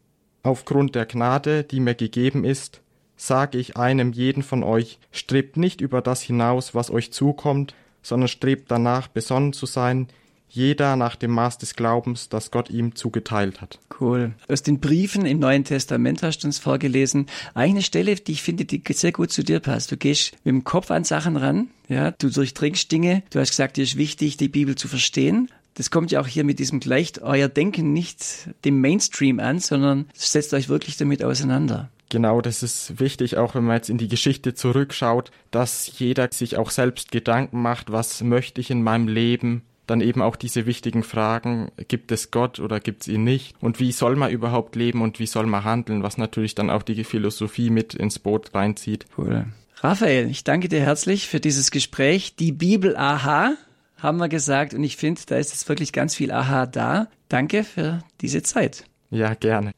Aufgrund 0.43 0.95
der 0.95 1.07
Gnade, 1.07 1.63
die 1.63 1.81
mir 1.81 1.95
gegeben 1.95 2.45
ist, 2.45 2.81
sage 3.17 3.59
ich 3.59 3.77
einem 3.77 4.13
jeden 4.13 4.43
von 4.43 4.63
euch, 4.63 4.99
strebt 5.13 5.59
nicht 5.59 5.83
über 5.83 6.01
das 6.01 6.23
hinaus, 6.23 6.75
was 6.75 6.91
euch 6.91 7.13
zukommt, 7.13 7.75
sondern 8.03 8.29
strebt 8.29 8.71
danach, 8.71 9.09
besonnen 9.09 9.53
zu 9.53 9.67
sein, 9.67 10.09
jeder 10.51 10.97
nach 10.97 11.17
dem 11.17 11.31
Maß 11.31 11.59
des 11.59 11.75
Glaubens, 11.77 12.29
das 12.29 12.51
Gott 12.51 12.71
ihm 12.71 12.95
zugeteilt 12.95 13.61
hat. 13.61 13.79
Cool. 14.01 14.33
Aus 14.49 14.63
den 14.63 14.81
Briefen 14.81 15.25
im 15.25 15.39
Neuen 15.39 15.65
Testament 15.65 16.23
hast 16.23 16.41
du 16.41 16.49
uns 16.49 16.59
vorgelesen. 16.59 17.27
Eine 17.55 17.83
Stelle, 17.83 18.17
die 18.17 18.33
ich 18.33 18.43
finde, 18.43 18.65
die 18.65 18.83
sehr 18.93 19.13
gut 19.13 19.31
zu 19.31 19.43
dir 19.43 19.61
passt. 19.61 19.93
Du 19.93 19.97
gehst 19.97 20.33
mit 20.45 20.53
dem 20.53 20.65
Kopf 20.65 20.91
an 20.91 21.05
Sachen 21.05 21.37
ran, 21.37 21.69
ja, 21.89 22.11
du 22.11 22.31
durchdringst 22.31 22.91
Dinge. 22.91 23.23
Du 23.31 23.39
hast 23.39 23.51
gesagt, 23.51 23.77
dir 23.77 23.85
ist 23.85 23.97
wichtig, 23.97 24.37
die 24.37 24.49
Bibel 24.49 24.75
zu 24.75 24.89
verstehen. 24.89 25.51
Das 25.75 25.91
kommt 25.91 26.11
ja 26.11 26.21
auch 26.21 26.27
hier 26.27 26.45
mit 26.45 26.59
diesem 26.59 26.81
gleicht 26.81 27.23
euer 27.23 27.49
Denken 27.49 27.93
nicht 27.93 28.49
dem 28.65 28.81
Mainstream 28.81 29.39
an, 29.39 29.61
sondern 29.61 30.07
setzt 30.15 30.53
euch 30.53 30.69
wirklich 30.69 30.97
damit 30.97 31.23
auseinander. 31.23 31.91
Genau, 32.11 32.41
das 32.41 32.65
ist 32.65 32.99
wichtig, 32.99 33.37
auch 33.37 33.55
wenn 33.55 33.65
man 33.65 33.77
jetzt 33.77 33.89
in 33.89 33.97
die 33.97 34.09
Geschichte 34.09 34.53
zurückschaut, 34.53 35.31
dass 35.53 35.99
jeder 35.99 36.29
sich 36.33 36.57
auch 36.57 36.71
selbst 36.71 37.13
Gedanken 37.13 37.63
macht, 37.63 37.93
was 37.93 38.21
möchte 38.23 38.61
ich 38.61 38.71
in 38.71 38.83
meinem 38.83 39.07
Leben, 39.07 39.63
dann 39.91 40.01
eben 40.01 40.23
auch 40.23 40.37
diese 40.37 40.67
wichtigen 40.67 41.03
Fragen, 41.03 41.71
gibt 41.89 42.13
es 42.13 42.31
Gott 42.31 42.61
oder 42.61 42.81
gibt 42.81 43.03
es 43.03 43.09
ihn 43.09 43.25
nicht? 43.25 43.57
Und 43.61 43.81
wie 43.81 43.93
soll 43.93 44.17
man 44.17 44.31
überhaupt 44.31 44.77
leben 44.77 45.03
und 45.03 45.19
wie 45.19 45.27
soll 45.27 45.47
man 45.47 45.65
handeln? 45.65 46.03
Was 46.03 46.17
natürlich 46.17 46.55
dann 46.55 46.71
auch 46.71 46.83
die 46.83 47.05
Philosophie 47.05 47.71
mit 47.71 47.95
ins 47.95 48.19
Boot 48.19 48.55
reinzieht. 48.55 49.07
Cool. 49.19 49.47
Raphael, 49.83 50.31
ich 50.31 50.45
danke 50.45 50.69
dir 50.69 50.81
herzlich 50.81 51.29
für 51.29 51.41
dieses 51.41 51.71
Gespräch. 51.71 52.37
Die 52.37 52.53
Bibel 52.53 52.97
Aha 52.97 53.55
haben 53.97 54.19
wir 54.19 54.29
gesagt 54.29 54.75
und 54.75 54.85
ich 54.85 54.97
finde, 54.97 55.21
da 55.27 55.37
ist 55.37 55.51
jetzt 55.51 55.69
wirklich 55.69 55.93
ganz 55.93 56.15
viel 56.15 56.33
Aha 56.33 56.67
da. 56.67 57.09
Danke 57.29 57.65
für 57.65 58.03
diese 58.21 58.43
Zeit. 58.43 58.85
Ja, 59.11 59.35
gerne. 59.35 59.73